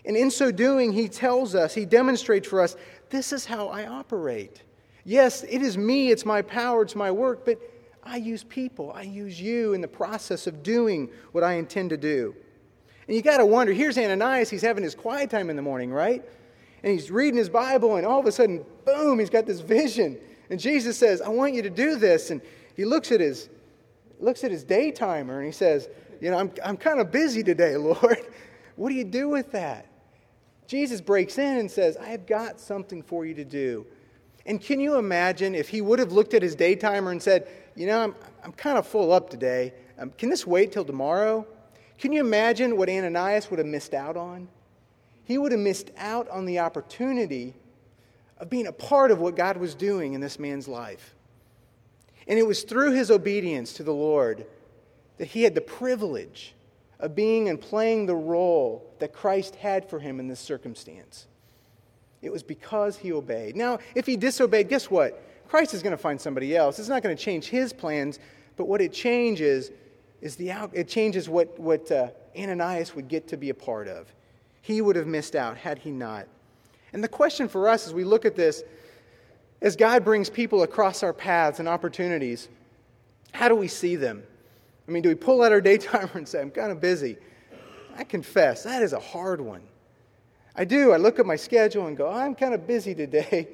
[0.04, 2.76] And in so doing, He tells us, He demonstrates for us,
[3.10, 4.62] this is how I operate.
[5.04, 7.58] Yes, it is me, it's my power, it's my work, but
[8.02, 8.92] I use people.
[8.94, 12.34] I use you in the process of doing what I intend to do.
[13.06, 15.92] And you got to wonder here's Ananias, he's having his quiet time in the morning,
[15.92, 16.22] right?
[16.82, 20.18] And he's reading his Bible, and all of a sudden, boom, he's got this vision.
[20.50, 22.30] And Jesus says, I want you to do this.
[22.30, 22.42] And
[22.74, 23.48] he looks at his,
[24.20, 25.88] looks at his day timer and he says,
[26.20, 28.18] You know, I'm, I'm kind of busy today, Lord.
[28.76, 29.86] What do you do with that?
[30.66, 33.86] Jesus breaks in and says, I have got something for you to do.
[34.46, 37.48] And can you imagine if he would have looked at his day timer and said,
[37.76, 39.72] You know, I'm, I'm kind of full up today.
[39.98, 41.46] Um, can this wait till tomorrow?
[41.98, 44.48] Can you imagine what Ananias would have missed out on?
[45.24, 47.54] He would have missed out on the opportunity
[48.38, 51.14] of being a part of what God was doing in this man's life.
[52.26, 54.46] And it was through his obedience to the Lord
[55.18, 56.54] that he had the privilege
[57.00, 61.26] of being and playing the role that Christ had for him in this circumstance.
[62.22, 63.56] It was because he obeyed.
[63.56, 65.22] Now, if he disobeyed, guess what?
[65.48, 66.78] Christ is going to find somebody else.
[66.78, 68.18] It's not going to change his plans,
[68.56, 69.70] but what it changes
[70.22, 73.86] is the out, it changes what, what uh, Ananias would get to be a part
[73.88, 74.12] of.
[74.62, 76.26] He would have missed out had he not.
[76.94, 78.62] And the question for us as we look at this,
[79.64, 82.50] as God brings people across our paths and opportunities,
[83.32, 84.22] how do we see them?
[84.86, 87.16] I mean, do we pull out our day timer and say, I'm kind of busy?
[87.96, 89.62] I confess, that is a hard one.
[90.54, 90.92] I do.
[90.92, 93.48] I look at my schedule and go, I'm kind of busy today.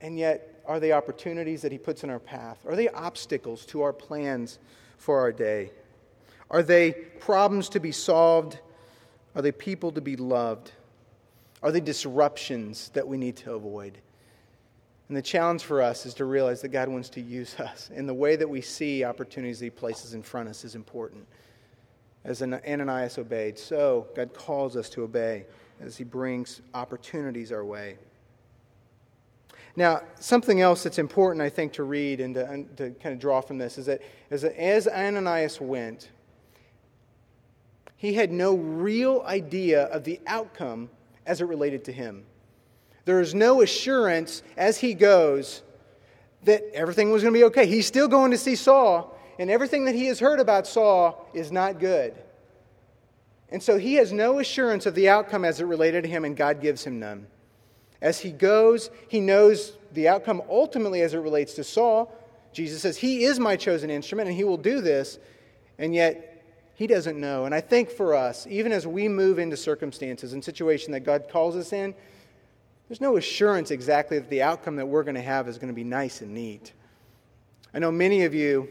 [0.00, 2.58] And yet, are they opportunities that He puts in our path?
[2.66, 4.58] Are they obstacles to our plans
[4.96, 5.72] for our day?
[6.50, 8.58] Are they problems to be solved?
[9.34, 10.72] Are they people to be loved?
[11.62, 13.98] Are they disruptions that we need to avoid?
[15.14, 17.88] And the challenge for us is to realize that God wants to use us.
[17.94, 21.24] And the way that we see opportunities He places in front of us is important.
[22.24, 25.44] As Ananias obeyed, so God calls us to obey
[25.80, 27.96] as He brings opportunities our way.
[29.76, 33.20] Now, something else that's important, I think, to read and to, and to kind of
[33.20, 36.10] draw from this is that as, as Ananias went,
[37.96, 40.90] he had no real idea of the outcome
[41.24, 42.26] as it related to him.
[43.04, 45.62] There is no assurance as he goes
[46.44, 47.66] that everything was going to be okay.
[47.66, 51.50] He's still going to see Saul, and everything that he has heard about Saul is
[51.50, 52.14] not good.
[53.50, 56.36] And so he has no assurance of the outcome as it related to him, and
[56.36, 57.26] God gives him none.
[58.00, 62.12] As he goes, he knows the outcome ultimately as it relates to Saul.
[62.52, 65.18] Jesus says, He is my chosen instrument, and he will do this.
[65.78, 66.34] And yet,
[66.74, 67.44] he doesn't know.
[67.44, 71.28] And I think for us, even as we move into circumstances and situations that God
[71.30, 71.94] calls us in,
[72.88, 75.74] there's no assurance exactly that the outcome that we're going to have is going to
[75.74, 76.72] be nice and neat.
[77.72, 78.68] I know many of you,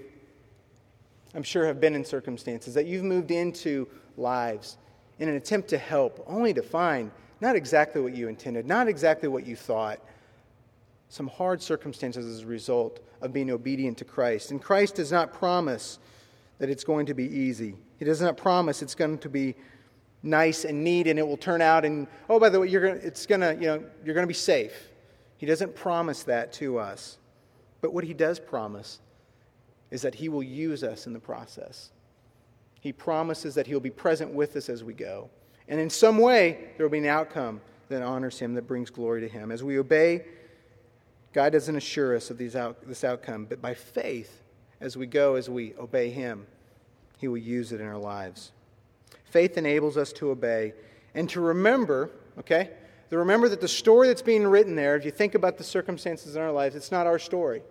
[1.34, 4.78] I'm sure, have been in circumstances that you've moved into lives
[5.20, 9.28] in an attempt to help, only to find not exactly what you intended, not exactly
[9.28, 10.00] what you thought.
[11.10, 14.52] Some hard circumstances as a result of being obedient to Christ.
[14.52, 16.00] And Christ does not promise
[16.60, 17.76] that it's going to be easy.
[18.00, 19.56] He does not promise it's going to be
[20.24, 23.00] nice and neat and it will turn out and oh by the way you're going
[23.04, 24.90] it's going to you know you're going to be safe.
[25.38, 27.18] He doesn't promise that to us
[27.82, 29.00] but what he does promise
[29.92, 31.92] is that he will use us in the process.
[32.80, 35.30] He promises that he'll be present with us as we go
[35.68, 37.60] and in some way there will be an outcome
[37.90, 39.52] that honors him that brings glory to him.
[39.52, 40.24] As we obey
[41.34, 44.42] god doesn't assure us of these out, this outcome but by faith
[44.80, 46.46] as we go as we obey him
[47.18, 48.52] he will use it in our lives
[49.34, 50.74] Faith enables us to obey
[51.16, 52.70] and to remember, okay?
[53.10, 56.36] To remember that the story that's being written there, if you think about the circumstances
[56.36, 57.64] in our lives, it's not our story.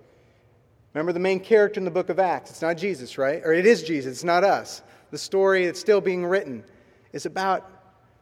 [0.92, 2.50] Remember the main character in the book of Acts?
[2.50, 3.40] It's not Jesus, right?
[3.44, 4.82] Or it is Jesus, it's not us.
[5.12, 6.64] The story that's still being written
[7.12, 7.70] is about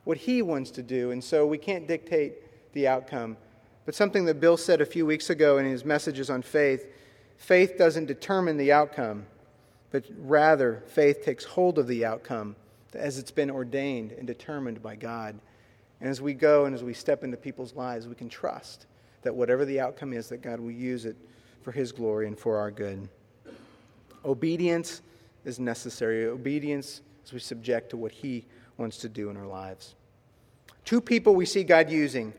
[0.05, 2.35] what he wants to do, and so we can't dictate
[2.75, 3.39] the outcome.
[3.87, 6.93] But something that Bill said a few weeks ago in his messages on faith
[7.39, 9.25] faith doesn't determine the outcome,
[9.93, 12.55] but rather faith takes hold of the outcome
[12.95, 15.39] as it's been ordained and determined by God.
[16.01, 18.87] And as we go and as we step into people's lives, we can trust
[19.23, 21.17] that whatever the outcome is, that God will use it
[21.63, 23.09] for His glory and for our good.
[24.25, 25.03] Obedience
[25.45, 26.27] is necessary.
[26.27, 29.95] Obedience as we subject to what He wants to do in our lives.
[30.85, 32.33] Two people we see God using.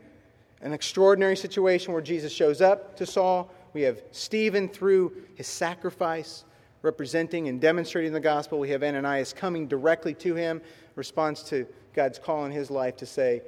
[0.60, 3.50] An extraordinary situation where Jesus shows up to Saul.
[3.72, 6.44] We have Stephen through his sacrifice,
[6.82, 8.58] representing and demonstrating the gospel.
[8.58, 10.60] We have Ananias coming directly to him,
[10.96, 13.42] response to God's call in his life to say,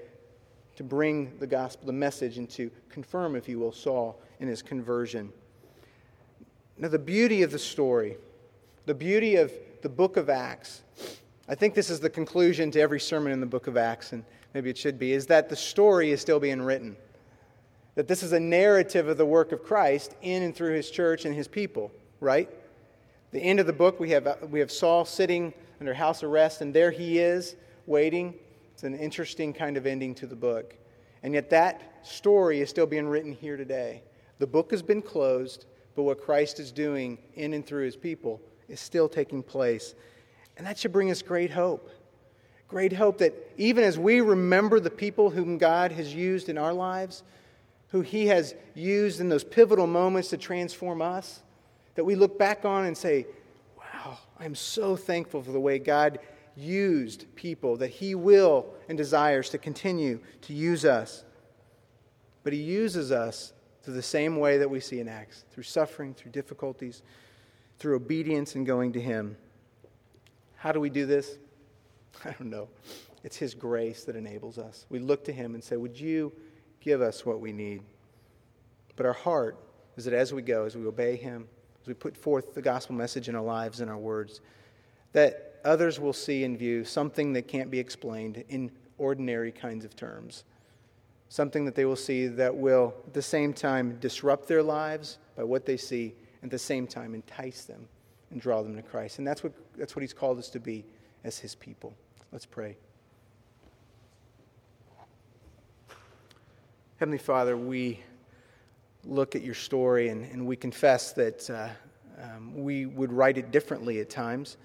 [0.77, 4.63] to bring the gospel, the message, and to confirm, if you will, Saul in his
[4.63, 5.33] conversion.
[6.77, 8.17] Now, the beauty of the story,
[8.87, 10.83] the beauty of the book of Acts,
[11.49, 14.25] I think this is the conclusion to every sermon in the book of Acts, and
[14.53, 16.97] maybe it should be, is that the story is still being written.
[17.95, 21.25] That this is a narrative of the work of Christ in and through his church
[21.25, 22.51] and his people, right?
[23.35, 26.73] The end of the book, we have, we have Saul sitting under house arrest, and
[26.73, 28.33] there he is, waiting.
[28.73, 30.77] It's an interesting kind of ending to the book.
[31.25, 34.05] And yet, that story is still being written here today.
[34.39, 35.67] The book has been closed,
[35.97, 39.97] but what Christ is doing in and through his people is still taking place.
[40.57, 41.91] And that should bring us great hope.
[42.69, 46.73] Great hope that even as we remember the people whom God has used in our
[46.73, 47.25] lives,
[47.89, 51.43] who he has used in those pivotal moments to transform us,
[51.95, 53.27] that we look back on and say,
[53.77, 56.19] wow, I'm so thankful for the way God
[56.57, 61.25] used people, that he will and desires to continue to use us.
[62.43, 66.15] But he uses us through the same way that we see in Acts through suffering,
[66.15, 67.03] through difficulties,
[67.79, 69.37] through obedience and going to him.
[70.57, 71.39] How do we do this?
[72.25, 72.69] I don't know.
[73.23, 74.87] It's his grace that enables us.
[74.91, 76.33] We look to him and say, Would you
[76.81, 77.83] give us what we need?
[78.97, 79.59] But our heart
[79.97, 81.49] is that as we go, as we obey him,
[81.85, 84.41] as we put forth the gospel message in our lives and our words,
[85.13, 89.95] that others will see and view something that can't be explained in ordinary kinds of
[89.95, 90.45] terms.
[91.29, 95.45] Something that they will see that will, at the same time, disrupt their lives by
[95.45, 97.87] what they see, and at the same time, entice them
[98.31, 99.19] and draw them to Christ.
[99.19, 100.87] And that's what, that's what He's called us to be
[101.23, 101.95] as His people.
[102.33, 102.79] Let's pray.
[106.97, 108.01] Heavenly Father, we
[109.07, 111.69] look at your story and, and we confess that uh,
[112.23, 114.57] um, we would write it differently at times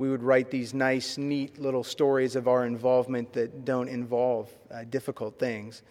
[0.00, 4.84] we would write these nice, neat little stories of our involvement that don't involve uh,
[4.88, 5.82] difficult things.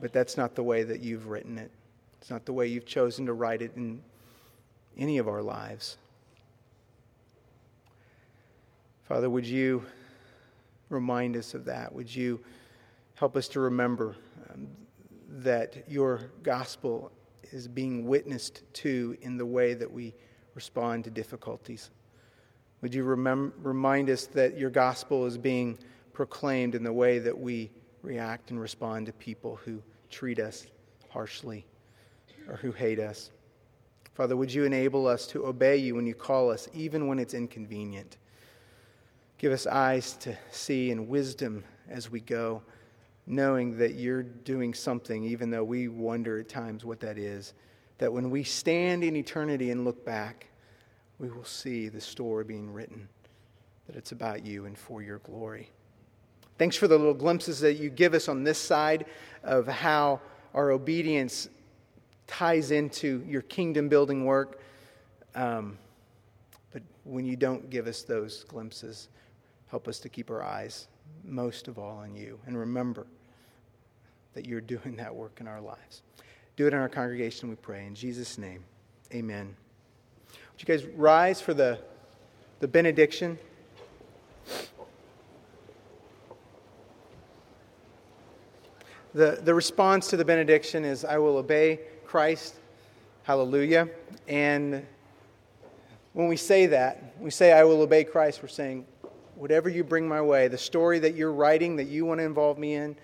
[0.00, 1.72] But that's not the way that you've written it.
[2.20, 4.00] It's not the way you've chosen to write it in
[4.96, 5.96] any of our lives.
[9.08, 9.84] Father, would you
[10.90, 11.92] remind us of that?
[11.92, 12.38] Would you
[13.16, 14.14] help us to remember
[14.54, 14.68] um,
[15.40, 17.10] that your gospel
[17.52, 20.14] is being witnessed to in the way that we
[20.54, 21.90] respond to difficulties.
[22.82, 25.78] Would you remem- remind us that your gospel is being
[26.12, 27.70] proclaimed in the way that we
[28.02, 30.66] react and respond to people who treat us
[31.08, 31.64] harshly
[32.48, 33.30] or who hate us?
[34.14, 37.32] Father, would you enable us to obey you when you call us, even when it's
[37.32, 38.18] inconvenient?
[39.38, 42.62] Give us eyes to see and wisdom as we go,
[43.32, 47.54] knowing that you're doing something, even though we wonder at times what that is
[48.02, 50.48] that when we stand in eternity and look back,
[51.20, 53.08] we will see the story being written,
[53.86, 55.70] that it's about you and for your glory.
[56.58, 59.06] Thanks for the little glimpses that you give us on this side
[59.44, 60.20] of how
[60.52, 61.48] our obedience
[62.26, 64.60] ties into your kingdom building work.
[65.36, 65.78] Um,
[66.72, 69.10] but when you don't give us those glimpses,
[69.68, 70.88] help us to keep our eyes
[71.22, 73.06] most of all on you and remember
[74.34, 76.02] that you're doing that work in our lives.
[76.56, 77.86] Do it in our congregation, we pray.
[77.86, 78.64] In Jesus' name,
[79.12, 79.54] amen.
[80.28, 81.78] Would you guys rise for the,
[82.60, 83.38] the benediction?
[89.14, 92.54] The, the response to the benediction is I will obey Christ.
[93.24, 93.88] Hallelujah.
[94.26, 94.86] And
[96.12, 98.86] when we say that, we say, I will obey Christ, we're saying,
[99.36, 102.58] whatever you bring my way, the story that you're writing that you want to involve
[102.58, 102.96] me in,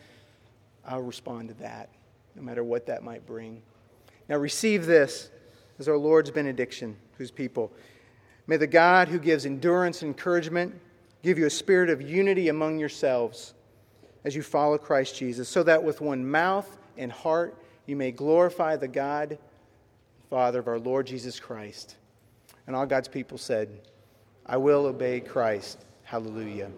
[0.88, 1.90] I'll respond to that
[2.34, 3.62] no matter what that might bring.
[4.28, 5.30] Now, receive this
[5.78, 7.72] as our Lord's benediction his people.
[8.46, 10.74] May the God who gives endurance and encouragement
[11.22, 13.54] give you a spirit of unity among yourselves
[14.24, 18.76] as you follow Christ Jesus, so that with one mouth and heart you may glorify
[18.76, 19.38] the God,
[20.30, 21.96] Father of our Lord Jesus Christ.
[22.66, 23.80] And all God's people said,
[24.46, 25.84] I will obey Christ.
[26.04, 26.70] Hallelujah.